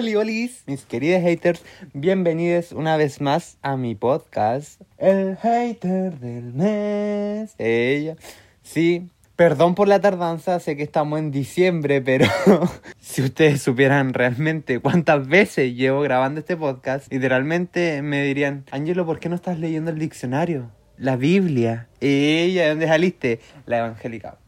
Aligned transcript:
Oli, 0.00 0.50
mis 0.66 0.86
queridos 0.86 1.20
haters, 1.20 1.62
bienvenidos 1.92 2.72
una 2.72 2.96
vez 2.96 3.20
más 3.20 3.58
a 3.60 3.76
mi 3.76 3.94
podcast, 3.94 4.80
El 4.96 5.36
Hater 5.36 6.18
del 6.18 6.54
Mes. 6.54 7.54
Ella, 7.58 8.16
sí, 8.62 9.10
perdón 9.36 9.74
por 9.74 9.88
la 9.88 10.00
tardanza, 10.00 10.58
sé 10.58 10.74
que 10.74 10.84
estamos 10.84 11.18
en 11.18 11.30
diciembre, 11.30 12.00
pero 12.00 12.24
si 12.98 13.20
ustedes 13.20 13.60
supieran 13.60 14.14
realmente 14.14 14.78
cuántas 14.78 15.28
veces 15.28 15.74
llevo 15.74 16.00
grabando 16.00 16.40
este 16.40 16.56
podcast, 16.56 17.12
literalmente 17.12 18.00
me 18.00 18.22
dirían, 18.22 18.64
Angelo, 18.70 19.04
¿por 19.04 19.20
qué 19.20 19.28
no 19.28 19.34
estás 19.34 19.58
leyendo 19.58 19.90
el 19.90 19.98
diccionario? 19.98 20.70
La 20.96 21.16
Biblia. 21.16 21.88
Ella, 22.00 22.70
¿dónde 22.70 22.86
saliste? 22.86 23.40
La 23.66 23.80
evangélica. 23.80 24.38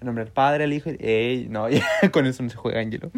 En 0.00 0.06
nombre 0.06 0.24
del 0.24 0.32
Padre, 0.32 0.64
el 0.64 0.72
Hijo 0.72 0.90
no, 1.48 1.68
ya, 1.70 1.86
con 2.10 2.26
eso 2.26 2.42
no 2.42 2.50
se 2.50 2.56
juega, 2.56 2.80
Angelo. 2.80 3.12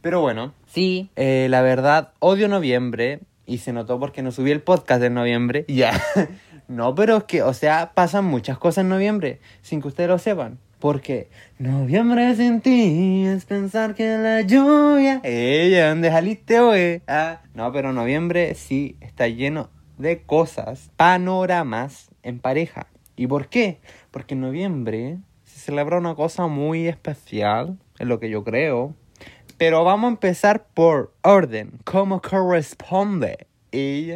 Pero 0.00 0.20
bueno, 0.20 0.54
sí, 0.66 1.10
eh, 1.16 1.48
la 1.50 1.62
verdad, 1.62 2.12
odio 2.18 2.48
noviembre. 2.48 3.20
Y 3.46 3.58
se 3.58 3.72
notó 3.72 3.98
porque 3.98 4.22
no 4.22 4.30
subí 4.30 4.52
el 4.52 4.62
podcast 4.62 5.00
de 5.02 5.10
noviembre. 5.10 5.64
Ya. 5.68 6.00
no, 6.68 6.94
pero 6.94 7.18
es 7.18 7.24
que, 7.24 7.42
o 7.42 7.52
sea, 7.52 7.92
pasan 7.94 8.24
muchas 8.24 8.58
cosas 8.58 8.82
en 8.82 8.88
noviembre. 8.88 9.40
Sin 9.62 9.82
que 9.82 9.88
ustedes 9.88 10.08
lo 10.08 10.18
sepan. 10.18 10.58
Porque 10.78 11.28
noviembre 11.58 12.34
sin 12.36 12.62
ti 12.62 13.24
es 13.26 13.44
pensar 13.44 13.94
que 13.94 14.16
la 14.16 14.40
lluvia. 14.40 15.20
Ella, 15.24 15.90
¿dónde 15.90 16.10
saliste 16.10 16.58
hoy? 16.60 17.02
Ah, 17.06 17.42
no, 17.52 17.70
pero 17.72 17.92
noviembre 17.92 18.54
sí 18.54 18.96
está 19.00 19.28
lleno 19.28 19.68
de 19.98 20.22
cosas, 20.22 20.90
panoramas 20.96 22.08
en 22.22 22.38
pareja. 22.38 22.86
¿Y 23.16 23.26
por 23.26 23.48
qué? 23.48 23.80
Porque 24.10 24.32
en 24.32 24.40
noviembre 24.40 25.18
se 25.44 25.60
celebra 25.60 25.98
una 25.98 26.14
cosa 26.14 26.46
muy 26.46 26.88
especial, 26.88 27.76
es 27.98 28.06
lo 28.06 28.18
que 28.18 28.30
yo 28.30 28.42
creo. 28.42 28.94
Pero 29.60 29.84
vamos 29.84 30.08
a 30.08 30.12
empezar 30.12 30.68
por 30.72 31.12
orden, 31.20 31.72
como 31.84 32.22
corresponde. 32.22 33.46
Y, 33.70 34.12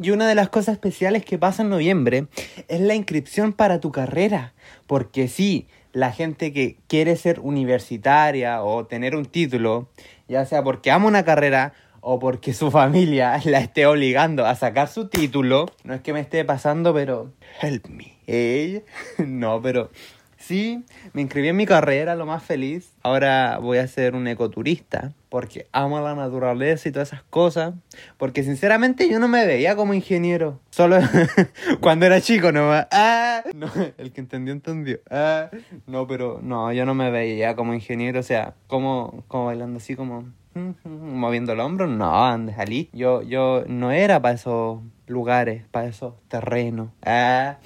y 0.00 0.10
una 0.12 0.28
de 0.28 0.36
las 0.36 0.50
cosas 0.50 0.74
especiales 0.74 1.24
que 1.24 1.36
pasa 1.36 1.62
en 1.62 1.68
noviembre 1.68 2.28
es 2.68 2.80
la 2.80 2.94
inscripción 2.94 3.52
para 3.52 3.80
tu 3.80 3.90
carrera. 3.90 4.54
Porque 4.86 5.26
sí, 5.26 5.66
la 5.92 6.12
gente 6.12 6.52
que 6.52 6.76
quiere 6.86 7.16
ser 7.16 7.40
universitaria 7.40 8.62
o 8.62 8.86
tener 8.86 9.16
un 9.16 9.26
título, 9.26 9.88
ya 10.28 10.46
sea 10.46 10.62
porque 10.62 10.92
ama 10.92 11.08
una 11.08 11.24
carrera 11.24 11.72
o 12.00 12.20
porque 12.20 12.54
su 12.54 12.70
familia 12.80 13.40
la 13.46 13.58
esté 13.58 13.84
obligando 13.84 14.46
a 14.46 14.54
sacar 14.54 14.86
su 14.86 15.08
título, 15.08 15.66
no 15.82 15.94
es 15.94 16.02
que 16.02 16.12
me 16.12 16.20
esté 16.20 16.44
pasando, 16.44 16.94
pero 16.94 17.32
help 17.60 17.88
me. 17.88 18.16
No, 19.26 19.60
pero 19.60 19.90
Sí, 20.38 20.84
me 21.14 21.20
inscribí 21.20 21.48
en 21.48 21.56
mi 21.56 21.66
carrera, 21.66 22.14
lo 22.14 22.24
más 22.24 22.44
feliz. 22.44 22.92
Ahora 23.02 23.58
voy 23.58 23.78
a 23.78 23.88
ser 23.88 24.14
un 24.14 24.28
ecoturista 24.28 25.12
porque 25.28 25.66
amo 25.72 26.00
la 26.00 26.14
naturaleza 26.14 26.88
y 26.88 26.92
todas 26.92 27.08
esas 27.08 27.24
cosas. 27.24 27.74
Porque 28.16 28.44
sinceramente 28.44 29.10
yo 29.10 29.18
no 29.18 29.26
me 29.26 29.44
veía 29.46 29.74
como 29.74 29.94
ingeniero. 29.94 30.60
Solo 30.70 30.98
cuando 31.80 32.06
era 32.06 32.20
chico 32.20 32.52
no 32.52 32.70
Ah, 32.72 33.42
no, 33.54 33.68
el 33.98 34.12
que 34.12 34.20
entendió, 34.20 34.52
entendió. 34.52 35.00
Ah, 35.10 35.50
no, 35.86 36.06
pero 36.06 36.38
no, 36.40 36.72
yo 36.72 36.86
no 36.86 36.94
me 36.94 37.10
veía 37.10 37.56
como 37.56 37.74
ingeniero. 37.74 38.20
O 38.20 38.22
sea, 38.22 38.54
como, 38.68 39.24
como 39.26 39.46
bailando 39.46 39.78
así 39.78 39.96
como 39.96 40.32
moviendo 40.84 41.52
el 41.52 41.60
hombro. 41.60 41.88
No, 41.88 42.24
andes 42.24 42.58
allí. 42.58 42.90
Yo, 42.92 43.22
yo 43.22 43.64
no 43.66 43.90
era 43.90 44.22
para 44.22 44.36
esos 44.36 44.80
lugares, 45.08 45.64
para 45.72 45.88
esos 45.88 46.14
terrenos. 46.28 46.90
Ah 47.04 47.58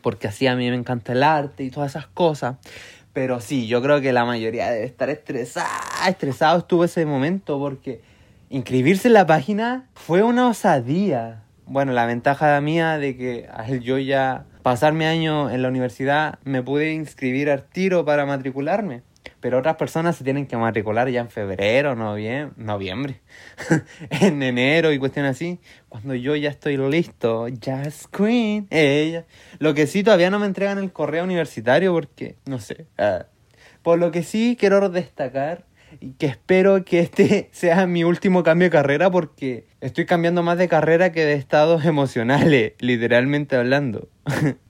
porque 0.00 0.28
así 0.28 0.46
a 0.46 0.56
mí 0.56 0.68
me 0.70 0.76
encanta 0.76 1.12
el 1.12 1.22
arte 1.22 1.64
y 1.64 1.70
todas 1.70 1.92
esas 1.92 2.06
cosas. 2.06 2.56
Pero 3.12 3.40
sí, 3.40 3.66
yo 3.66 3.82
creo 3.82 4.00
que 4.00 4.12
la 4.12 4.24
mayoría 4.24 4.70
debe 4.70 4.84
estar 4.84 5.10
estresada, 5.10 6.08
estresado 6.08 6.58
estuvo 6.58 6.84
ese 6.84 7.04
momento 7.04 7.58
porque 7.58 8.00
inscribirse 8.50 9.08
en 9.08 9.14
la 9.14 9.26
página 9.26 9.86
fue 9.94 10.22
una 10.22 10.48
osadía. 10.48 11.42
Bueno, 11.66 11.92
la 11.92 12.06
ventaja 12.06 12.60
mía 12.60 12.98
de 12.98 13.16
que 13.16 13.48
al 13.52 13.80
yo 13.80 13.98
ya 13.98 14.44
pasar 14.62 14.92
mi 14.92 15.04
año 15.04 15.50
en 15.50 15.62
la 15.62 15.68
universidad 15.68 16.38
me 16.44 16.62
pude 16.62 16.92
inscribir 16.92 17.50
al 17.50 17.64
tiro 17.64 18.04
para 18.04 18.26
matricularme. 18.26 19.02
Pero 19.40 19.58
otras 19.58 19.76
personas 19.76 20.16
se 20.16 20.24
tienen 20.24 20.46
que 20.46 20.56
matricular 20.56 21.08
ya 21.08 21.20
en 21.20 21.30
febrero, 21.30 21.94
noviembre, 21.94 22.54
noviembre, 22.56 23.20
en 24.10 24.42
enero 24.42 24.92
y 24.92 24.98
cuestiones 24.98 25.32
así. 25.32 25.60
Cuando 25.88 26.14
yo 26.14 26.34
ya 26.34 26.50
estoy 26.50 26.76
listo, 26.76 27.46
Just 27.64 28.06
Queen, 28.14 28.66
ella. 28.70 29.26
Lo 29.58 29.74
que 29.74 29.86
sí, 29.86 30.02
todavía 30.02 30.30
no 30.30 30.38
me 30.38 30.46
entregan 30.46 30.78
el 30.78 30.92
correo 30.92 31.24
universitario 31.24 31.92
porque, 31.92 32.36
no 32.46 32.58
sé. 32.58 32.86
Ah. 32.98 33.26
Por 33.82 33.98
lo 33.98 34.10
que 34.10 34.22
sí 34.22 34.56
quiero 34.58 34.88
destacar 34.88 35.64
y 36.00 36.12
que 36.12 36.26
espero 36.26 36.84
que 36.84 37.00
este 37.00 37.48
sea 37.52 37.86
mi 37.86 38.04
último 38.04 38.42
cambio 38.42 38.66
de 38.66 38.70
carrera 38.70 39.10
porque 39.10 39.66
estoy 39.80 40.06
cambiando 40.06 40.42
más 40.42 40.58
de 40.58 40.68
carrera 40.68 41.12
que 41.12 41.24
de 41.24 41.34
estados 41.34 41.84
emocionales, 41.84 42.74
literalmente 42.80 43.56
hablando. 43.56 44.08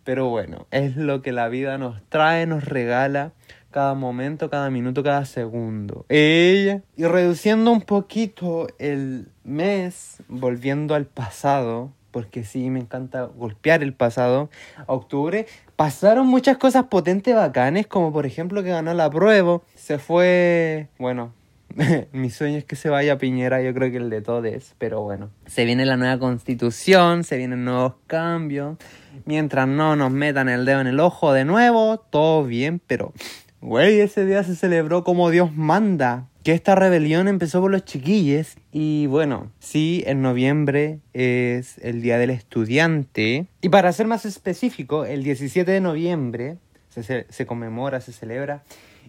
Pero 0.04 0.28
bueno, 0.28 0.66
es 0.70 0.96
lo 0.96 1.22
que 1.22 1.32
la 1.32 1.48
vida 1.48 1.78
nos 1.78 2.02
trae, 2.08 2.46
nos 2.46 2.64
regala 2.64 3.32
cada 3.70 3.94
momento, 3.94 4.50
cada 4.50 4.70
minuto, 4.70 5.02
cada 5.02 5.24
segundo. 5.24 6.04
Ella. 6.08 6.82
Y 6.96 7.04
reduciendo 7.04 7.70
un 7.70 7.82
poquito 7.82 8.68
el 8.78 9.28
mes, 9.44 10.22
volviendo 10.28 10.94
al 10.94 11.06
pasado, 11.06 11.92
porque 12.10 12.44
sí, 12.44 12.70
me 12.70 12.80
encanta 12.80 13.24
golpear 13.24 13.82
el 13.82 13.92
pasado, 13.92 14.50
octubre, 14.86 15.46
pasaron 15.76 16.26
muchas 16.26 16.56
cosas 16.56 16.84
potentes, 16.84 17.34
bacanes, 17.34 17.86
como 17.86 18.12
por 18.12 18.26
ejemplo 18.26 18.62
que 18.62 18.70
ganó 18.70 18.94
la 18.94 19.10
prueba, 19.10 19.60
se 19.74 19.98
fue, 19.98 20.88
bueno, 20.98 21.32
mi 22.12 22.30
sueño 22.30 22.58
es 22.58 22.64
que 22.64 22.76
se 22.76 22.88
vaya 22.88 23.18
Piñera, 23.18 23.62
yo 23.62 23.72
creo 23.74 23.90
que 23.90 23.98
el 23.98 24.10
de 24.10 24.22
todos, 24.22 24.74
pero 24.78 25.02
bueno. 25.02 25.30
Se 25.46 25.64
viene 25.64 25.84
la 25.84 25.96
nueva 25.96 26.18
constitución, 26.18 27.24
se 27.24 27.36
vienen 27.36 27.64
nuevos 27.64 27.94
cambios. 28.06 28.78
Mientras 29.24 29.68
no 29.68 29.96
nos 29.96 30.10
metan 30.10 30.48
el 30.48 30.64
dedo 30.64 30.80
en 30.80 30.86
el 30.86 31.00
ojo 31.00 31.32
de 31.32 31.44
nuevo, 31.44 31.98
todo 31.98 32.44
bien, 32.44 32.80
pero 32.86 33.12
Güey, 33.60 34.00
ese 34.00 34.24
día 34.24 34.44
se 34.44 34.54
celebró 34.54 35.02
como 35.02 35.30
Dios 35.30 35.54
manda. 35.54 36.28
Que 36.44 36.52
esta 36.52 36.74
rebelión 36.74 37.28
empezó 37.28 37.60
por 37.60 37.70
los 37.70 37.84
chiquilles. 37.84 38.56
Y 38.72 39.06
bueno, 39.06 39.50
sí, 39.58 40.04
en 40.06 40.22
noviembre 40.22 41.00
es 41.12 41.78
el 41.78 42.00
Día 42.00 42.18
del 42.18 42.30
Estudiante. 42.30 43.48
Y 43.60 43.68
para 43.68 43.92
ser 43.92 44.06
más 44.06 44.24
específico, 44.24 45.04
el 45.04 45.24
17 45.24 45.70
de 45.70 45.80
noviembre 45.80 46.56
se, 46.88 47.26
se 47.28 47.46
conmemora, 47.46 48.00
se 48.00 48.12
celebra. 48.12 48.62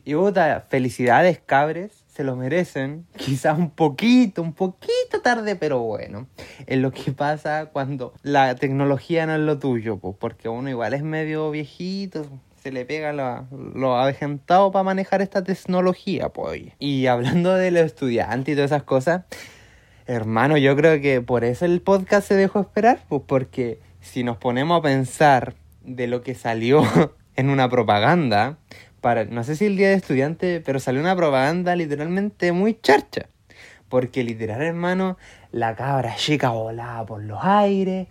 Y 0.03 0.15
puta, 0.15 0.65
felicidades, 0.69 1.39
cabres, 1.45 2.03
se 2.07 2.23
lo 2.23 2.35
merecen. 2.35 3.05
Quizás 3.15 3.57
un 3.57 3.69
poquito, 3.69 4.41
un 4.41 4.53
poquito 4.53 5.21
tarde, 5.21 5.55
pero 5.55 5.79
bueno. 5.79 6.27
Es 6.65 6.79
lo 6.79 6.91
que 6.91 7.11
pasa 7.11 7.67
cuando 7.67 8.13
la 8.23 8.55
tecnología 8.55 9.25
no 9.25 9.35
es 9.35 9.41
lo 9.41 9.59
tuyo, 9.59 9.97
pues, 9.97 10.15
porque 10.19 10.49
uno 10.49 10.69
igual 10.69 10.93
es 10.93 11.03
medio 11.03 11.51
viejito, 11.51 12.25
se 12.61 12.71
le 12.71 12.85
pega 12.85 13.13
lo, 13.13 13.47
lo 13.73 13.95
avejentado 13.95 14.71
para 14.71 14.83
manejar 14.83 15.21
esta 15.21 15.43
tecnología, 15.43 16.29
pues. 16.29 16.63
Y 16.79 17.07
hablando 17.07 17.53
de 17.55 17.71
los 17.71 17.83
estudiantes 17.83 18.53
y 18.53 18.55
todas 18.55 18.71
esas 18.71 18.83
cosas, 18.83 19.23
hermano, 20.05 20.57
yo 20.57 20.75
creo 20.75 21.01
que 21.01 21.21
por 21.21 21.43
eso 21.43 21.65
el 21.65 21.81
podcast 21.81 22.27
se 22.27 22.35
dejó 22.35 22.61
esperar, 22.61 22.99
pues 23.07 23.21
porque 23.25 23.79
si 24.01 24.23
nos 24.23 24.37
ponemos 24.37 24.79
a 24.79 24.81
pensar 24.81 25.55
de 25.83 26.07
lo 26.07 26.21
que 26.21 26.35
salió 26.35 26.83
en 27.35 27.49
una 27.49 27.69
propaganda, 27.69 28.57
para, 29.01 29.25
no 29.25 29.43
sé 29.43 29.55
si 29.55 29.65
el 29.65 29.77
día 29.77 29.89
de 29.89 29.95
estudiante, 29.95 30.61
pero 30.65 30.79
salió 30.79 30.99
una 31.01 31.15
propaganda 31.15 31.75
literalmente 31.75 32.51
muy 32.51 32.79
charcha. 32.81 33.27
Porque 33.87 34.23
literal, 34.23 34.61
hermano, 34.61 35.17
la 35.51 35.75
cabra 35.75 36.15
chica 36.15 36.49
volaba 36.49 37.05
por 37.05 37.23
los 37.23 37.39
aires 37.41 38.07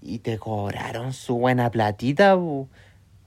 y 0.00 0.20
te 0.20 0.38
cobraron 0.38 1.12
su 1.12 1.38
buena 1.38 1.70
platita, 1.70 2.36
pues. 2.36 2.68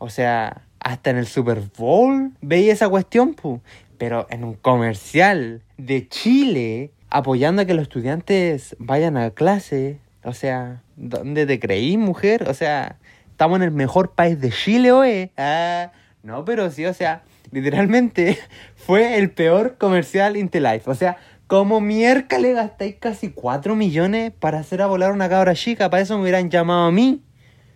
O 0.04 0.10
sea, 0.10 0.64
hasta 0.80 1.12
en 1.12 1.18
el 1.18 1.28
Super 1.28 1.62
Bowl 1.78 2.32
veía 2.42 2.74
esa 2.74 2.90
cuestión, 2.90 3.36
pu. 3.36 3.62
Pero 4.00 4.26
en 4.32 4.44
un 4.44 4.56
comercial 4.56 5.62
de 5.78 6.08
Chile, 6.08 6.92
apoyando 7.12 7.62
a 7.62 7.66
que 7.66 7.76
los 7.76 7.84
estudiantes 7.84 8.76
vayan 8.80 9.16
a 9.16 9.30
clase. 9.30 10.00
O 10.24 10.34
sea, 10.34 10.82
¿dónde 10.96 11.46
te 11.46 11.60
creí, 11.60 11.98
mujer? 11.98 12.50
O 12.50 12.56
sea, 12.56 12.98
estamos 13.30 13.58
en 13.58 13.62
el 13.62 13.72
mejor 13.72 14.14
país 14.14 14.42
de 14.42 14.50
Chile, 14.50 14.92
hoy. 14.92 15.30
Ah, 15.38 15.92
no, 16.24 16.46
pero 16.46 16.72
sí, 16.72 16.84
o 16.88 16.96
sea, 16.96 17.22
literalmente 17.52 18.40
fue 18.76 19.20
el 19.20 19.30
peor 19.30 19.78
comercial 19.78 20.36
Intelife. 20.36 20.90
O 20.90 20.96
sea, 20.96 21.18
como 21.46 21.80
miércoles 21.80 22.56
gastáis 22.56 22.96
casi 22.96 23.30
4 23.30 23.76
millones 23.76 24.32
para 24.32 24.58
hacer 24.58 24.82
a 24.82 24.88
volar 24.88 25.12
una 25.12 25.30
cabra 25.30 25.54
chica. 25.54 25.92
Para 25.92 26.02
eso 26.02 26.16
me 26.16 26.24
hubieran 26.24 26.50
llamado 26.50 26.88
a 26.88 26.92
mí. 26.92 27.22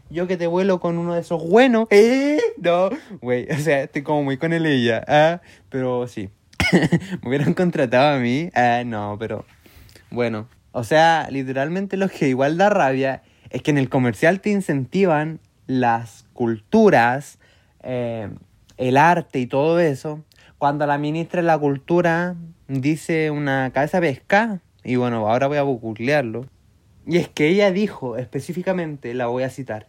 Yo 0.09 0.27
que 0.27 0.37
te 0.37 0.47
vuelo 0.47 0.79
con 0.79 0.97
uno 0.97 1.15
de 1.15 1.21
esos 1.21 1.47
buenos. 1.47 1.87
¿Eh? 1.89 2.39
No, 2.57 2.89
güey, 3.21 3.47
o 3.51 3.57
sea, 3.57 3.83
estoy 3.83 4.03
como 4.03 4.23
muy 4.23 4.37
con 4.37 4.53
el 4.53 4.65
ella. 4.65 5.03
Ah, 5.07 5.41
pero 5.69 6.07
sí. 6.07 6.29
Me 7.21 7.29
hubieran 7.29 7.53
contratado 7.53 8.15
a 8.15 8.19
mí. 8.19 8.49
Ah, 8.53 8.83
no, 8.85 9.17
pero 9.19 9.45
bueno. 10.11 10.47
O 10.71 10.83
sea, 10.83 11.27
literalmente 11.31 11.97
lo 11.97 12.09
que 12.09 12.27
igual 12.27 12.57
da 12.57 12.69
rabia 12.69 13.23
es 13.49 13.61
que 13.61 13.71
en 13.71 13.77
el 13.77 13.89
comercial 13.89 14.41
te 14.41 14.49
incentivan 14.49 15.39
las 15.67 16.25
culturas, 16.33 17.39
eh, 17.81 18.29
el 18.77 18.97
arte 18.97 19.39
y 19.39 19.47
todo 19.47 19.79
eso, 19.79 20.23
cuando 20.57 20.85
la 20.85 20.97
ministra 20.97 21.41
de 21.41 21.47
la 21.47 21.57
cultura 21.57 22.35
dice 22.67 23.31
una 23.31 23.71
cabeza 23.71 23.99
pesca. 23.99 24.59
Y 24.83 24.97
bueno, 24.97 25.27
ahora 25.27 25.47
voy 25.47 25.57
a 25.57 25.63
googlearlo. 25.63 26.45
Y 27.05 27.17
es 27.17 27.27
que 27.27 27.47
ella 27.47 27.71
dijo 27.71 28.17
específicamente, 28.17 29.13
la 29.13 29.27
voy 29.27 29.43
a 29.43 29.49
citar, 29.49 29.87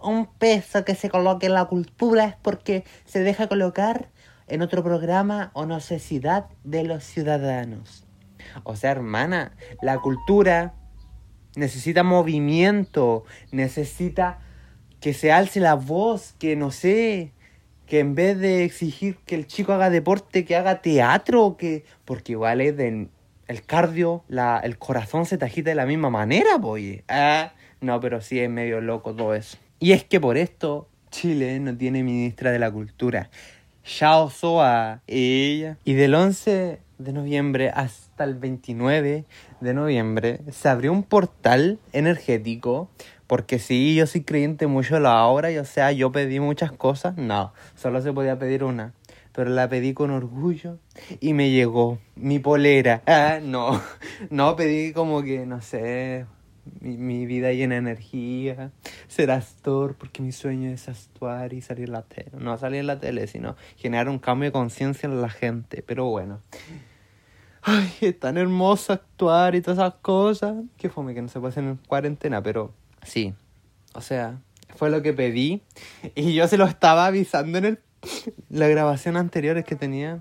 un 0.00 0.26
peso 0.26 0.84
que 0.84 0.94
se 0.94 1.10
coloque 1.10 1.46
en 1.46 1.54
la 1.54 1.64
cultura 1.66 2.24
es 2.24 2.36
porque 2.36 2.84
se 3.04 3.20
deja 3.20 3.48
colocar 3.48 4.10
en 4.48 4.62
otro 4.62 4.82
programa 4.82 5.50
o 5.54 5.66
necesidad 5.66 6.46
de 6.62 6.84
los 6.84 7.04
ciudadanos. 7.04 8.04
O 8.62 8.76
sea, 8.76 8.90
hermana, 8.90 9.56
la 9.80 9.98
cultura 9.98 10.74
necesita 11.56 12.02
movimiento, 12.02 13.24
necesita 13.50 14.40
que 15.00 15.14
se 15.14 15.32
alce 15.32 15.60
la 15.60 15.74
voz, 15.74 16.34
que 16.38 16.56
no 16.56 16.70
sé, 16.70 17.32
que 17.86 18.00
en 18.00 18.14
vez 18.14 18.38
de 18.38 18.64
exigir 18.64 19.16
que 19.26 19.34
el 19.34 19.46
chico 19.46 19.72
haga 19.72 19.90
deporte, 19.90 20.44
que 20.44 20.56
haga 20.56 20.82
teatro, 20.82 21.56
que 21.56 21.84
porque 22.04 22.32
igual 22.32 22.60
es 22.60 22.76
de 22.76 23.08
el 23.48 23.62
cardio, 23.62 24.24
la, 24.28 24.60
el 24.62 24.78
corazón 24.78 25.26
se 25.26 25.38
te 25.38 25.62
de 25.62 25.74
la 25.74 25.86
misma 25.86 26.10
manera, 26.10 26.58
pues. 26.60 27.02
Ah, 27.08 27.52
no, 27.80 28.00
pero 28.00 28.20
sí 28.20 28.40
es 28.40 28.50
medio 28.50 28.80
loco 28.80 29.14
todo 29.14 29.34
eso. 29.34 29.58
Y 29.78 29.92
es 29.92 30.04
que 30.04 30.20
por 30.20 30.36
esto 30.36 30.88
Chile 31.10 31.60
no 31.60 31.76
tiene 31.76 32.02
ministra 32.02 32.50
de 32.50 32.58
la 32.58 32.70
cultura. 32.70 33.30
Xiao 33.84 34.30
Soa, 34.30 35.02
ella. 35.06 35.76
Y 35.84 35.92
del 35.92 36.14
11 36.14 36.80
de 36.98 37.12
noviembre 37.12 37.70
hasta 37.70 38.24
el 38.24 38.34
29 38.34 39.24
de 39.60 39.74
noviembre 39.74 40.40
se 40.50 40.68
abrió 40.68 40.92
un 40.92 41.02
portal 41.02 41.78
energético. 41.92 42.88
Porque 43.26 43.58
sí, 43.58 43.94
yo 43.94 44.06
soy 44.06 44.22
creyente 44.22 44.66
mucho 44.66 44.96
en 44.96 45.04
la 45.04 45.24
obra 45.24 45.50
y 45.50 45.56
o 45.58 45.64
sea, 45.64 45.92
yo 45.92 46.12
pedí 46.12 46.40
muchas 46.40 46.72
cosas. 46.72 47.16
No, 47.16 47.52
solo 47.74 48.02
se 48.02 48.12
podía 48.12 48.38
pedir 48.38 48.64
una. 48.64 48.92
Pero 49.34 49.50
la 49.50 49.68
pedí 49.68 49.94
con 49.94 50.10
orgullo 50.10 50.78
y 51.20 51.32
me 51.32 51.50
llegó 51.50 51.98
mi 52.14 52.38
polera. 52.38 53.02
Ah, 53.06 53.40
no, 53.42 53.82
no, 54.30 54.54
pedí 54.54 54.92
como 54.92 55.22
que, 55.22 55.44
no 55.44 55.60
sé, 55.60 56.26
mi, 56.80 57.26
vida 57.26 57.52
llena 57.52 57.74
de 57.74 57.80
energía, 57.80 58.70
ser 59.08 59.30
actor, 59.30 59.96
porque 59.96 60.22
mi 60.22 60.32
sueño 60.32 60.70
es 60.70 60.88
actuar 60.88 61.52
y 61.52 61.62
salir 61.62 61.86
en 61.86 61.92
la 61.92 62.02
tele. 62.02 62.30
No 62.38 62.56
salir 62.58 62.80
en 62.80 62.86
la 62.86 63.00
tele, 63.00 63.26
sino 63.26 63.56
generar 63.76 64.08
un 64.08 64.18
cambio 64.18 64.48
de 64.48 64.52
conciencia 64.52 65.08
en 65.08 65.20
la 65.20 65.30
gente. 65.30 65.82
Pero 65.82 66.06
bueno. 66.06 66.40
Ay, 67.62 67.92
es 68.02 68.20
tan 68.20 68.36
hermoso 68.36 68.92
actuar 68.92 69.54
y 69.54 69.62
todas 69.62 69.78
esas 69.78 69.94
cosas. 70.00 70.54
Que 70.76 70.90
fome 70.90 71.14
que 71.14 71.22
no 71.22 71.28
se 71.28 71.38
hacer 71.38 71.64
en 71.64 71.76
cuarentena, 71.88 72.42
pero 72.42 72.72
sí. 73.02 73.34
O 73.94 74.00
sea, 74.00 74.38
fue 74.76 74.90
lo 74.90 75.02
que 75.02 75.12
pedí. 75.12 75.62
Y 76.14 76.34
yo 76.34 76.46
se 76.46 76.56
lo 76.56 76.66
estaba 76.66 77.06
avisando 77.06 77.58
en 77.58 77.64
el, 77.64 77.78
la 78.48 78.68
grabación 78.68 79.16
anterior 79.16 79.62
que 79.64 79.76
tenía 79.76 80.20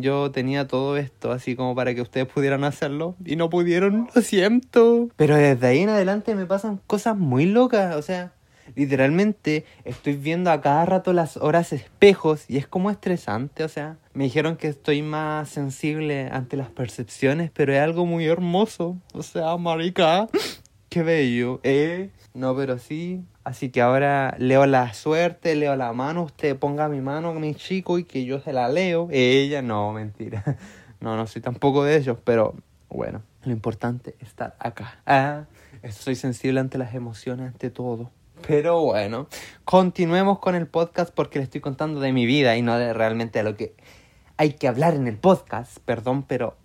yo 0.00 0.30
tenía 0.30 0.66
todo 0.66 0.96
esto 0.96 1.32
así 1.32 1.56
como 1.56 1.74
para 1.74 1.94
que 1.94 2.02
ustedes 2.02 2.26
pudieran 2.26 2.64
hacerlo 2.64 3.16
y 3.24 3.36
no 3.36 3.50
pudieron, 3.50 4.08
lo 4.14 4.22
siento. 4.22 5.08
Pero 5.16 5.36
desde 5.36 5.66
ahí 5.66 5.80
en 5.80 5.88
adelante 5.88 6.34
me 6.34 6.46
pasan 6.46 6.80
cosas 6.86 7.16
muy 7.16 7.46
locas, 7.46 7.96
o 7.96 8.02
sea, 8.02 8.32
literalmente 8.74 9.64
estoy 9.84 10.14
viendo 10.14 10.50
a 10.50 10.60
cada 10.60 10.84
rato 10.84 11.12
las 11.12 11.36
horas 11.36 11.72
espejos 11.72 12.44
y 12.48 12.58
es 12.58 12.66
como 12.66 12.90
estresante, 12.90 13.64
o 13.64 13.68
sea, 13.68 13.96
me 14.14 14.24
dijeron 14.24 14.56
que 14.56 14.68
estoy 14.68 15.02
más 15.02 15.48
sensible 15.48 16.28
ante 16.30 16.56
las 16.56 16.70
percepciones, 16.70 17.50
pero 17.52 17.72
es 17.72 17.80
algo 17.80 18.06
muy 18.06 18.26
hermoso, 18.26 18.96
o 19.12 19.22
sea, 19.22 19.56
marica, 19.56 20.28
qué 20.88 21.02
bello, 21.02 21.60
eh. 21.62 22.10
No, 22.34 22.54
pero 22.56 22.78
sí, 22.78 23.24
Así 23.48 23.70
que 23.70 23.80
ahora 23.80 24.34
leo 24.38 24.66
la 24.66 24.92
suerte, 24.92 25.54
leo 25.54 25.74
la 25.74 25.94
mano, 25.94 26.24
usted 26.24 26.54
ponga 26.54 26.86
mi 26.90 27.00
mano, 27.00 27.32
mi 27.32 27.54
chico, 27.54 27.98
y 27.98 28.04
que 28.04 28.26
yo 28.26 28.40
se 28.40 28.52
la 28.52 28.68
leo. 28.68 29.08
Ella, 29.10 29.62
no, 29.62 29.92
mentira. 29.92 30.44
No, 31.00 31.16
no 31.16 31.28
soy 31.28 31.40
tampoco 31.40 31.84
de 31.84 31.96
ellos, 31.96 32.18
pero 32.24 32.56
bueno, 32.88 33.22
lo 33.44 33.52
importante 33.52 34.16
es 34.18 34.30
estar 34.30 34.56
acá. 34.58 34.98
Ah, 35.06 35.44
soy 35.90 36.16
sensible 36.16 36.58
ante 36.58 36.76
las 36.76 36.92
emociones, 36.92 37.46
ante 37.46 37.70
todo. 37.70 38.10
Pero 38.46 38.82
bueno, 38.82 39.28
continuemos 39.64 40.40
con 40.40 40.56
el 40.56 40.66
podcast 40.66 41.14
porque 41.14 41.38
le 41.38 41.44
estoy 41.44 41.60
contando 41.60 42.00
de 42.00 42.12
mi 42.12 42.26
vida 42.26 42.56
y 42.56 42.62
no 42.62 42.76
de 42.76 42.92
realmente 42.92 43.38
de 43.38 43.44
lo 43.44 43.56
que 43.56 43.76
hay 44.36 44.54
que 44.54 44.66
hablar 44.66 44.94
en 44.94 45.06
el 45.06 45.16
podcast. 45.16 45.78
Perdón, 45.84 46.24
pero 46.24 46.56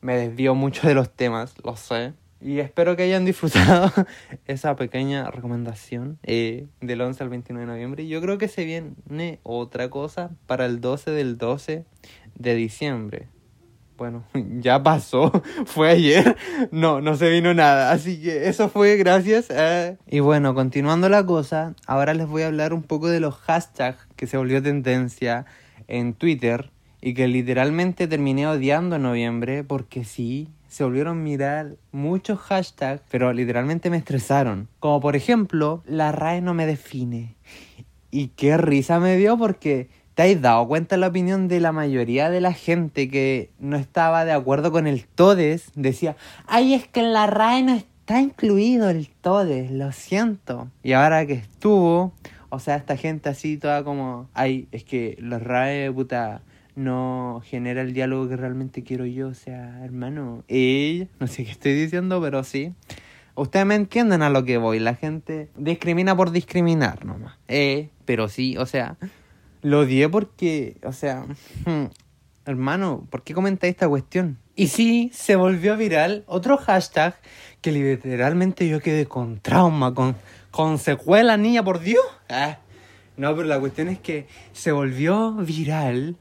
me 0.00 0.16
desvío 0.16 0.54
mucho 0.54 0.86
de 0.86 0.94
los 0.94 1.10
temas, 1.10 1.54
lo 1.64 1.76
sé. 1.76 2.14
Y 2.44 2.60
espero 2.60 2.94
que 2.94 3.04
hayan 3.04 3.24
disfrutado 3.24 3.90
esa 4.46 4.76
pequeña 4.76 5.30
recomendación 5.30 6.18
eh, 6.24 6.66
del 6.82 7.00
11 7.00 7.22
al 7.22 7.30
29 7.30 7.66
de 7.66 7.72
noviembre. 7.72 8.06
Yo 8.06 8.20
creo 8.20 8.36
que 8.36 8.48
se 8.48 8.66
viene 8.66 9.40
otra 9.42 9.88
cosa 9.88 10.30
para 10.46 10.66
el 10.66 10.82
12 10.82 11.10
del 11.12 11.38
12 11.38 11.86
de 12.34 12.54
diciembre. 12.54 13.28
Bueno, 13.96 14.24
ya 14.60 14.82
pasó, 14.82 15.32
fue 15.64 15.88
ayer, 15.88 16.36
no, 16.70 17.00
no 17.00 17.16
se 17.16 17.30
vino 17.30 17.54
nada, 17.54 17.92
así 17.92 18.20
que 18.20 18.46
eso 18.46 18.68
fue 18.68 18.98
gracias. 18.98 19.48
Y 20.06 20.20
bueno, 20.20 20.54
continuando 20.54 21.08
la 21.08 21.24
cosa, 21.24 21.74
ahora 21.86 22.12
les 22.12 22.26
voy 22.26 22.42
a 22.42 22.48
hablar 22.48 22.74
un 22.74 22.82
poco 22.82 23.08
de 23.08 23.20
los 23.20 23.36
hashtags 23.36 24.06
que 24.16 24.26
se 24.26 24.36
volvió 24.36 24.62
tendencia 24.62 25.46
en 25.88 26.12
Twitter 26.12 26.70
y 27.00 27.14
que 27.14 27.26
literalmente 27.26 28.06
terminé 28.06 28.46
odiando 28.46 28.96
en 28.96 29.02
noviembre 29.02 29.64
porque 29.64 30.04
sí, 30.04 30.50
se 30.74 30.82
volvieron 30.82 31.18
a 31.18 31.22
mirar 31.22 31.76
muchos 31.92 32.40
hashtags, 32.40 33.00
pero 33.08 33.32
literalmente 33.32 33.90
me 33.90 33.96
estresaron. 33.96 34.66
Como 34.80 35.00
por 35.00 35.14
ejemplo, 35.14 35.84
la 35.86 36.10
RAE 36.10 36.40
no 36.40 36.52
me 36.52 36.66
define. 36.66 37.36
Y 38.10 38.28
qué 38.28 38.56
risa 38.56 38.98
me 38.98 39.16
dio 39.16 39.38
porque 39.38 39.88
te 40.14 40.24
has 40.24 40.42
dado 40.42 40.66
cuenta 40.66 40.96
la 40.96 41.06
opinión 41.06 41.46
de 41.46 41.60
la 41.60 41.70
mayoría 41.70 42.28
de 42.28 42.40
la 42.40 42.52
gente 42.52 43.08
que 43.08 43.52
no 43.60 43.76
estaba 43.76 44.24
de 44.24 44.32
acuerdo 44.32 44.72
con 44.72 44.88
el 44.88 45.06
todes. 45.06 45.70
Decía, 45.76 46.16
ay, 46.48 46.74
es 46.74 46.88
que 46.88 47.00
en 47.00 47.12
la 47.12 47.28
RAE 47.28 47.62
no 47.62 47.74
está 47.76 48.20
incluido 48.20 48.90
el 48.90 49.08
todes, 49.20 49.70
lo 49.70 49.92
siento. 49.92 50.72
Y 50.82 50.94
ahora 50.94 51.24
que 51.24 51.34
estuvo, 51.34 52.12
o 52.48 52.58
sea, 52.58 52.74
esta 52.74 52.96
gente 52.96 53.28
así 53.28 53.58
toda 53.58 53.84
como, 53.84 54.28
ay, 54.34 54.66
es 54.72 54.82
que 54.82 55.16
la 55.20 55.38
RAE, 55.38 55.92
puta 55.92 56.42
no 56.76 57.42
genera 57.44 57.82
el 57.82 57.92
diálogo 57.92 58.28
que 58.28 58.36
realmente 58.36 58.82
quiero 58.82 59.06
yo. 59.06 59.28
O 59.28 59.34
sea, 59.34 59.84
hermano, 59.84 60.44
ella, 60.48 61.06
no 61.20 61.26
sé 61.26 61.44
qué 61.44 61.50
estoy 61.50 61.74
diciendo, 61.74 62.20
pero 62.20 62.44
sí. 62.44 62.72
Ustedes 63.36 63.66
me 63.66 63.74
entienden 63.74 64.22
a 64.22 64.30
lo 64.30 64.44
que 64.44 64.58
voy. 64.58 64.78
La 64.78 64.94
gente 64.94 65.48
discrimina 65.56 66.16
por 66.16 66.30
discriminar 66.30 67.04
nomás. 67.04 67.36
Eh, 67.48 67.88
pero 68.04 68.28
sí, 68.28 68.56
o 68.56 68.66
sea, 68.66 68.96
lo 69.62 69.80
odié 69.80 70.08
porque, 70.08 70.76
o 70.84 70.92
sea, 70.92 71.26
hermano, 72.44 73.06
¿por 73.10 73.22
qué 73.22 73.34
comentáis 73.34 73.72
esta 73.72 73.88
cuestión? 73.88 74.38
Y 74.56 74.68
sí, 74.68 75.10
se 75.12 75.34
volvió 75.34 75.76
viral 75.76 76.22
otro 76.26 76.56
hashtag 76.58 77.16
que 77.60 77.72
literalmente 77.72 78.68
yo 78.68 78.80
quedé 78.80 79.06
con 79.06 79.40
trauma, 79.40 79.92
con, 79.92 80.14
con 80.52 80.78
secuela, 80.78 81.36
niña, 81.36 81.64
por 81.64 81.80
Dios. 81.80 82.04
Ah. 82.28 82.58
No, 83.16 83.34
pero 83.34 83.48
la 83.48 83.58
cuestión 83.58 83.88
es 83.88 83.98
que 83.98 84.26
se 84.52 84.70
volvió 84.70 85.32
viral 85.32 86.16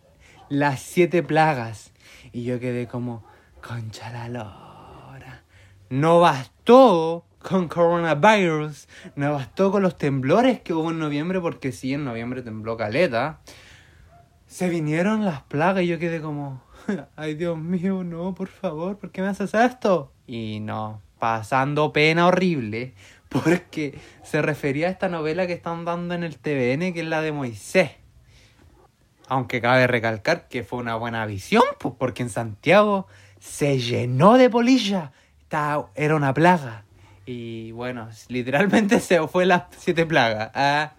las 0.53 0.81
siete 0.81 1.23
plagas. 1.23 1.91
Y 2.31 2.43
yo 2.43 2.59
quedé 2.59 2.87
como, 2.87 3.23
concha 3.61 4.11
la 4.11 4.29
lora. 4.29 5.43
No 5.89 6.19
bastó 6.19 7.25
con 7.39 7.67
coronavirus, 7.67 8.87
no 9.15 9.33
bastó 9.33 9.71
con 9.71 9.83
los 9.83 9.97
temblores 9.97 10.61
que 10.61 10.73
hubo 10.73 10.91
en 10.91 10.99
noviembre, 10.99 11.41
porque 11.41 11.71
sí, 11.71 11.93
en 11.93 12.05
noviembre 12.05 12.41
tembló 12.41 12.77
caleta. 12.77 13.41
Se 14.47 14.69
vinieron 14.69 15.25
las 15.25 15.41
plagas 15.41 15.83
y 15.83 15.87
yo 15.87 15.99
quedé 15.99 16.21
como, 16.21 16.61
ay 17.15 17.33
Dios 17.33 17.57
mío, 17.57 18.03
no, 18.03 18.33
por 18.35 18.47
favor, 18.47 18.97
¿por 18.97 19.11
qué 19.11 19.21
me 19.21 19.27
haces 19.27 19.53
esto? 19.53 20.13
Y 20.27 20.59
no, 20.61 21.01
pasando 21.19 21.91
pena 21.91 22.27
horrible, 22.27 22.93
porque 23.29 23.99
se 24.23 24.41
refería 24.41 24.87
a 24.87 24.91
esta 24.91 25.09
novela 25.09 25.47
que 25.47 25.53
están 25.53 25.83
dando 25.83 26.13
en 26.13 26.23
el 26.23 26.37
TVN, 26.37 26.93
que 26.93 27.01
es 27.01 27.07
la 27.07 27.21
de 27.21 27.31
Moisés. 27.31 28.02
Aunque 29.33 29.61
cabe 29.61 29.87
recalcar 29.87 30.47
que 30.47 30.63
fue 30.63 30.77
una 30.77 30.93
buena 30.93 31.25
visión, 31.25 31.63
pues 31.79 31.95
porque 31.97 32.21
en 32.21 32.29
Santiago 32.29 33.07
se 33.39 33.79
llenó 33.79 34.37
de 34.37 34.47
polilla. 34.47 35.11
era 35.95 36.15
una 36.15 36.35
plaga. 36.35 36.83
Y 37.25 37.71
bueno, 37.71 38.09
literalmente 38.27 38.99
se 38.99 39.27
fue 39.27 39.47
las 39.47 39.63
siete 39.75 40.05
plagas. 40.05 40.51
Ah, 40.53 40.93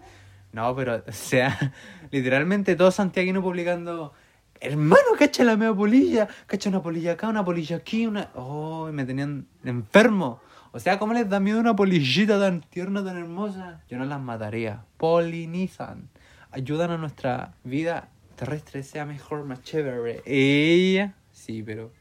no, 0.51 0.75
pero, 0.75 1.01
o 1.07 1.11
sea, 1.13 1.71
literalmente 2.11 2.75
todo 2.75 2.91
santiaguino 2.91 3.41
publicando. 3.41 4.11
Hermano, 4.59 5.15
cacha 5.17 5.45
la 5.45 5.55
media 5.55 5.73
polilla. 5.73 6.27
Cacha 6.45 6.67
una 6.67 6.83
polilla 6.83 7.13
acá, 7.13 7.29
una 7.29 7.45
polilla 7.45 7.77
aquí, 7.77 8.05
una. 8.05 8.31
Oh, 8.35 8.89
me 8.91 9.05
tenían 9.05 9.47
enfermo. 9.63 10.41
O 10.73 10.79
sea, 10.81 10.99
¿cómo 10.99 11.13
les 11.13 11.29
da 11.29 11.39
miedo 11.39 11.61
una 11.61 11.73
polillita 11.73 12.37
tan 12.37 12.59
tierna, 12.59 13.01
tan 13.01 13.15
hermosa? 13.15 13.81
Yo 13.87 13.97
no 13.97 14.03
las 14.03 14.19
mataría. 14.19 14.83
Polinizan. 14.97 16.09
Ayudan 16.51 16.91
a 16.91 16.97
nuestra 16.97 17.53
vida 17.63 18.09
terrestre 18.35 18.83
sea 18.83 19.05
mejor, 19.05 19.45
más 19.45 19.63
chévere. 19.63 20.21
Ella, 20.25 21.15
sí, 21.31 21.63
pero 21.63 21.91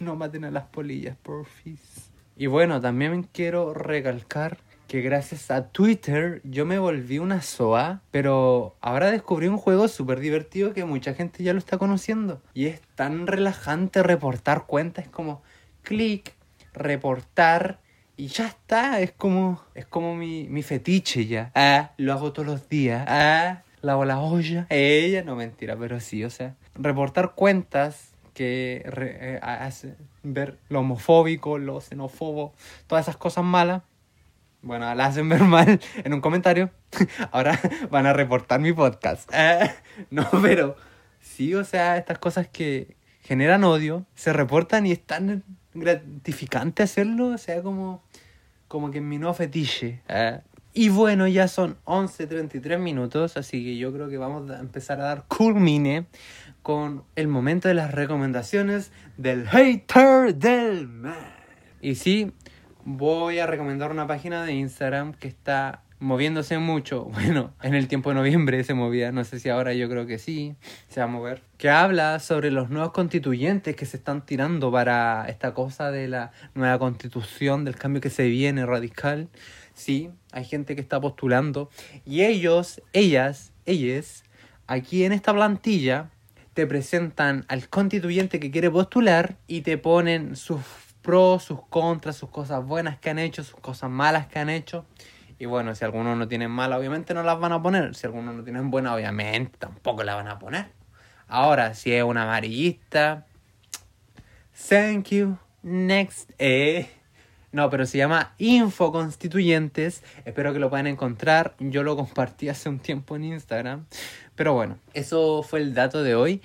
no 0.00 0.16
maten 0.16 0.44
a 0.44 0.50
las 0.50 0.64
polillas, 0.64 1.16
porfis. 1.22 2.10
Y 2.36 2.46
bueno, 2.46 2.80
también 2.80 3.22
quiero 3.32 3.72
recalcar 3.74 4.58
que 4.88 5.00
gracias 5.00 5.50
a 5.50 5.68
Twitter 5.68 6.42
yo 6.44 6.66
me 6.66 6.78
volví 6.78 7.18
una 7.18 7.40
SOA, 7.40 8.02
pero 8.10 8.76
ahora 8.80 9.10
descubrí 9.10 9.46
un 9.46 9.56
juego 9.56 9.88
súper 9.88 10.20
divertido 10.20 10.74
que 10.74 10.84
mucha 10.84 11.14
gente 11.14 11.42
ya 11.42 11.52
lo 11.52 11.58
está 11.58 11.78
conociendo. 11.78 12.42
Y 12.52 12.66
es 12.66 12.80
tan 12.94 13.26
relajante 13.26 14.02
reportar 14.02 14.66
cuentas, 14.66 15.06
es 15.06 15.10
como 15.10 15.42
clic, 15.82 16.34
reportar 16.74 17.80
y 18.16 18.26
ya 18.26 18.46
está, 18.46 19.00
es 19.00 19.12
como, 19.12 19.62
es 19.74 19.86
como 19.86 20.14
mi, 20.14 20.46
mi 20.48 20.62
fetiche 20.62 21.26
ya. 21.26 21.50
Ah, 21.54 21.92
lo 21.96 22.12
hago 22.12 22.32
todos 22.32 22.46
los 22.46 22.68
días. 22.68 23.04
Ah, 23.08 23.62
lavo 23.82 24.04
la 24.04 24.20
olla. 24.20 24.66
Ella, 24.70 25.22
no 25.22 25.36
mentira, 25.36 25.76
pero 25.76 26.00
sí, 26.00 26.24
o 26.24 26.30
sea, 26.30 26.54
reportar 26.74 27.34
cuentas 27.34 28.12
que 28.34 28.82
eh, 28.86 29.38
hace 29.42 29.96
ver 30.22 30.58
lo 30.68 30.80
homofóbico, 30.80 31.58
lo 31.58 31.80
xenófobo, 31.80 32.54
todas 32.86 33.04
esas 33.04 33.16
cosas 33.16 33.44
malas. 33.44 33.82
Bueno, 34.62 34.94
la 34.94 35.06
hacen 35.06 35.28
ver 35.28 35.42
mal 35.42 35.80
en 36.04 36.14
un 36.14 36.20
comentario. 36.20 36.70
Ahora 37.32 37.58
van 37.90 38.06
a 38.06 38.12
reportar 38.12 38.60
mi 38.60 38.72
podcast. 38.72 39.30
no, 40.10 40.28
pero 40.40 40.76
sí, 41.20 41.54
o 41.54 41.64
sea, 41.64 41.96
estas 41.96 42.18
cosas 42.18 42.48
que 42.48 42.96
generan 43.22 43.64
odio 43.64 44.06
se 44.14 44.32
reportan 44.32 44.86
y 44.86 44.92
es 44.92 45.04
tan 45.04 45.42
gratificante 45.74 46.84
hacerlo. 46.84 47.28
O 47.28 47.38
sea, 47.38 47.62
como, 47.62 48.02
como 48.68 48.92
que 48.92 48.98
en 48.98 49.08
mi 49.08 49.18
nuevo 49.18 49.34
fetiche. 49.34 50.00
Y 50.74 50.88
bueno, 50.88 51.28
ya 51.28 51.48
son 51.48 51.76
11.33 51.84 52.78
minutos, 52.78 53.36
así 53.36 53.62
que 53.62 53.76
yo 53.76 53.92
creo 53.92 54.08
que 54.08 54.16
vamos 54.16 54.50
a 54.50 54.58
empezar 54.58 55.00
a 55.00 55.04
dar 55.04 55.24
culmine 55.28 56.06
con 56.62 57.04
el 57.14 57.28
momento 57.28 57.68
de 57.68 57.74
las 57.74 57.92
recomendaciones 57.92 58.90
del 59.18 59.46
hater 59.48 60.34
del 60.34 60.88
mes. 60.88 61.14
Y 61.82 61.96
sí, 61.96 62.32
voy 62.84 63.38
a 63.38 63.46
recomendar 63.46 63.90
una 63.90 64.06
página 64.06 64.44
de 64.44 64.54
Instagram 64.54 65.12
que 65.12 65.28
está 65.28 65.82
moviéndose 66.02 66.58
mucho. 66.58 67.04
Bueno, 67.22 67.54
en 67.62 67.74
el 67.74 67.88
tiempo 67.88 68.10
de 68.10 68.16
noviembre 68.16 68.62
se 68.64 68.74
movía, 68.74 69.12
no 69.12 69.24
sé 69.24 69.38
si 69.38 69.48
ahora 69.48 69.72
yo 69.72 69.88
creo 69.88 70.06
que 70.06 70.18
sí, 70.18 70.56
se 70.88 71.00
va 71.00 71.04
a 71.04 71.08
mover. 71.08 71.42
Que 71.56 71.70
habla 71.70 72.18
sobre 72.18 72.50
los 72.50 72.68
nuevos 72.68 72.92
constituyentes 72.92 73.76
que 73.76 73.86
se 73.86 73.96
están 73.96 74.26
tirando 74.26 74.70
para 74.72 75.24
esta 75.28 75.54
cosa 75.54 75.90
de 75.90 76.08
la 76.08 76.32
nueva 76.54 76.78
constitución, 76.78 77.64
del 77.64 77.76
cambio 77.76 78.00
que 78.00 78.10
se 78.10 78.26
viene 78.26 78.66
radical. 78.66 79.28
Sí, 79.74 80.10
hay 80.32 80.44
gente 80.44 80.74
que 80.74 80.80
está 80.80 81.00
postulando. 81.00 81.70
Y 82.04 82.22
ellos, 82.22 82.82
ellas, 82.92 83.52
ellas, 83.64 84.24
aquí 84.66 85.04
en 85.04 85.12
esta 85.12 85.32
plantilla 85.32 86.10
te 86.54 86.66
presentan 86.66 87.44
al 87.48 87.68
constituyente 87.68 88.40
que 88.40 88.50
quiere 88.50 88.70
postular 88.70 89.36
y 89.46 89.62
te 89.62 89.78
ponen 89.78 90.36
sus 90.36 90.60
pros, 91.02 91.44
sus 91.44 91.60
contras, 91.68 92.16
sus 92.16 92.30
cosas 92.30 92.64
buenas 92.64 92.98
que 92.98 93.10
han 93.10 93.18
hecho, 93.18 93.44
sus 93.44 93.60
cosas 93.60 93.90
malas 93.90 94.26
que 94.26 94.38
han 94.38 94.50
hecho. 94.50 94.84
Y 95.42 95.46
bueno, 95.46 95.74
si 95.74 95.84
algunos 95.84 96.16
no 96.16 96.28
tienen 96.28 96.52
malas, 96.52 96.78
obviamente 96.78 97.14
no 97.14 97.24
las 97.24 97.40
van 97.40 97.50
a 97.50 97.60
poner. 97.60 97.96
Si 97.96 98.06
algunos 98.06 98.32
no 98.32 98.44
tienen 98.44 98.70
buenas, 98.70 98.94
obviamente 98.94 99.58
tampoco 99.58 100.04
las 100.04 100.14
van 100.14 100.28
a 100.28 100.38
poner. 100.38 100.66
Ahora, 101.26 101.74
si 101.74 101.92
es 101.92 102.04
una 102.04 102.22
amarillista, 102.22 103.26
thank 104.68 105.08
you, 105.08 105.36
next. 105.64 106.30
Eh. 106.38 106.88
No, 107.50 107.70
pero 107.70 107.86
se 107.86 107.98
llama 107.98 108.34
Info 108.38 108.92
Constituyentes. 108.92 110.04
Espero 110.24 110.52
que 110.52 110.60
lo 110.60 110.70
puedan 110.70 110.86
encontrar. 110.86 111.56
Yo 111.58 111.82
lo 111.82 111.96
compartí 111.96 112.48
hace 112.48 112.68
un 112.68 112.78
tiempo 112.78 113.16
en 113.16 113.24
Instagram. 113.24 113.86
Pero 114.36 114.52
bueno, 114.52 114.78
eso 114.94 115.42
fue 115.42 115.58
el 115.58 115.74
dato 115.74 116.04
de 116.04 116.14
hoy. 116.14 116.40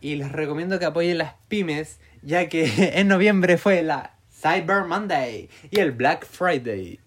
Y 0.00 0.16
les 0.16 0.32
recomiendo 0.32 0.80
que 0.80 0.84
apoyen 0.86 1.18
las 1.18 1.34
pymes, 1.46 2.00
ya 2.22 2.48
que 2.48 2.64
en 2.98 3.06
noviembre 3.06 3.56
fue 3.56 3.84
la 3.84 4.16
Cyber 4.32 4.86
Monday 4.86 5.48
y 5.70 5.78
el 5.78 5.92
Black 5.92 6.26
Friday. 6.26 6.98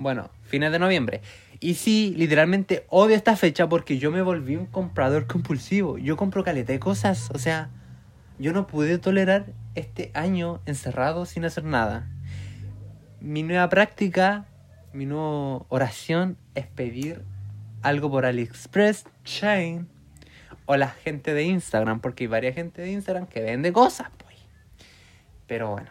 Bueno, 0.00 0.30
fines 0.44 0.72
de 0.72 0.78
noviembre. 0.78 1.20
Y 1.60 1.74
sí, 1.74 2.14
literalmente 2.16 2.86
odio 2.88 3.14
esta 3.14 3.36
fecha 3.36 3.68
porque 3.68 3.98
yo 3.98 4.10
me 4.10 4.22
volví 4.22 4.56
un 4.56 4.64
comprador 4.64 5.26
compulsivo. 5.26 5.98
Yo 5.98 6.16
compro 6.16 6.42
caleta 6.42 6.72
de 6.72 6.80
cosas. 6.80 7.30
O 7.34 7.38
sea, 7.38 7.68
yo 8.38 8.54
no 8.54 8.66
pude 8.66 8.96
tolerar 8.96 9.52
este 9.74 10.10
año 10.14 10.62
encerrado 10.64 11.26
sin 11.26 11.44
hacer 11.44 11.64
nada. 11.64 12.08
Mi 13.20 13.42
nueva 13.42 13.68
práctica, 13.68 14.46
mi 14.94 15.04
nueva 15.04 15.66
oración 15.68 16.38
es 16.54 16.66
pedir 16.66 17.22
algo 17.82 18.10
por 18.10 18.24
AliExpress, 18.24 19.04
Chain 19.24 19.86
o 20.64 20.78
la 20.78 20.88
gente 20.88 21.34
de 21.34 21.42
Instagram, 21.42 22.00
porque 22.00 22.24
hay 22.24 22.28
varias 22.28 22.54
gente 22.54 22.80
de 22.80 22.90
Instagram 22.90 23.26
que 23.26 23.42
vende 23.42 23.70
cosas, 23.70 24.08
pues. 24.16 24.36
Pero 25.46 25.72
bueno, 25.72 25.90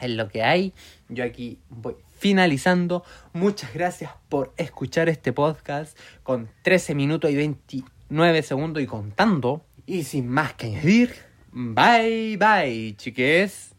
es 0.00 0.08
lo 0.08 0.28
que 0.28 0.42
hay. 0.42 0.72
Yo 1.10 1.22
aquí 1.22 1.58
voy 1.68 2.07
finalizando. 2.18 3.04
Muchas 3.32 3.72
gracias 3.72 4.12
por 4.28 4.52
escuchar 4.56 5.08
este 5.08 5.32
podcast 5.32 5.96
con 6.22 6.48
13 6.62 6.94
minutos 6.94 7.30
y 7.30 7.36
29 7.36 8.42
segundos 8.42 8.82
y 8.82 8.86
contando. 8.86 9.64
Y 9.86 10.04
sin 10.04 10.28
más 10.28 10.54
que 10.54 10.66
añadir, 10.66 11.14
bye 11.52 12.36
bye, 12.36 12.94
chiques. 12.96 13.74